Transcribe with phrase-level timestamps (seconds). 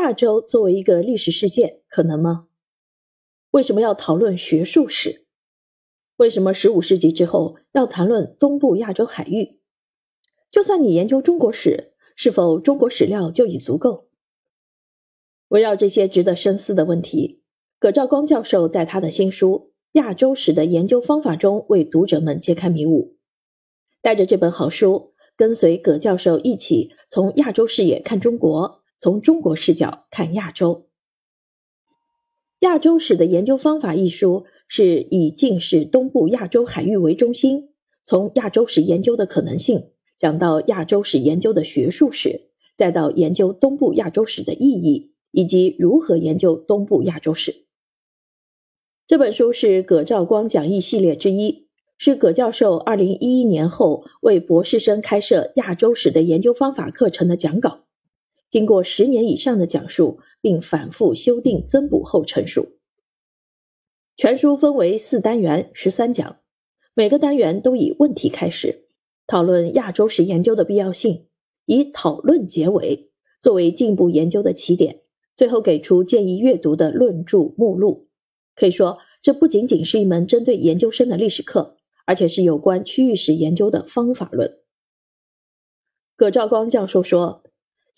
[0.00, 2.48] 亚洲作为一个历史事件，可能吗？
[3.50, 5.26] 为什么要讨论学术史？
[6.16, 9.60] 为什么十五世纪之后要谈论东部亚洲海域？
[10.50, 14.08] 就算你研究中国史，是否中国史料就已足够？
[15.48, 17.42] 围绕这些值得深思的问题，
[17.78, 23.16] 葛兆光教授在他的新书《亚洲史的研究方法》中为读者们揭开迷雾。
[24.02, 30.86] 带着这本好书，跟随葛教授一起从亚洲视野看中国，从中国视角看亚洲。
[32.66, 37.70] 《亚洲史的研究方法》一书是以近世东部亚洲海域为中心，
[38.04, 45.12] 从亚洲史研究的可能性讲到亚洲史研究的学术史，再到研究东部亚洲史的意义。
[45.30, 47.66] 以及如何研究东部亚洲史。
[49.06, 51.68] 这本书是葛兆光讲义系列之一，
[51.98, 57.84] 是葛教授二零一一年后为博士生开设亚洲史的研究方法课程的讲稿，
[58.50, 62.78] 经过十年以上的讲述，并反复修订增补后陈述。
[64.16, 66.40] 全书分为四单元，十三讲，
[66.94, 68.86] 每个单元都以问题开始，
[69.26, 71.26] 讨论亚洲史研究的必要性，
[71.66, 73.10] 以讨论结尾，
[73.42, 75.02] 作为进一步研究的起点。
[75.36, 78.08] 最后给出建议阅读的论著目录，
[78.56, 84.58] 可以说这不仅仅是一门针对研究生的历史课，而且是有关区域史研究的方法论。
[86.16, 87.44] 葛兆光教授说，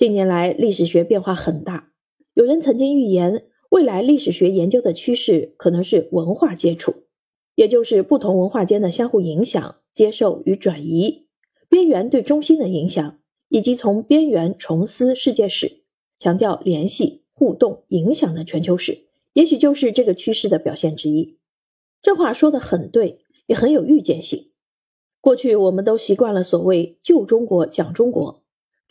[0.00, 1.92] 近年来历史学变化很大，
[2.32, 7.02] 有人曾经预言，未来历史学研究的趋势可能是文化接触，
[7.54, 11.26] 也就是不同文化间的相互影响、接受与转移，
[11.68, 13.18] 边缘对中心的影响，
[13.50, 15.82] 以及从边缘重思世界史，
[16.18, 17.26] 强调联系。
[17.34, 19.02] 互动影响的全球史，
[19.34, 21.36] 也许就是这个趋势的表现之一。
[22.00, 24.50] 这话说的很对，也很有预见性。
[25.20, 28.39] 过去我们都习惯了所谓“旧中国讲中国”，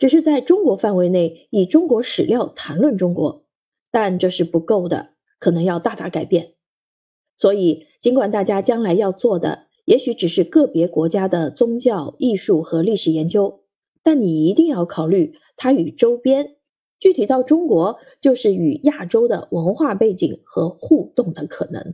[0.00, 3.44] 只是在中国范围内以中国史料谈论中国，
[3.90, 6.54] 但这是不够的，可能要大大改变。
[7.36, 13.60] 所以，尽管大家将来要做的也许只是个别国家的宗教、艺术和历史研究，
[14.02, 16.56] 但你一定要考虑它与周边。
[16.98, 21.92] 具体到中国，就是与亚洲的文化背景和互动的可能。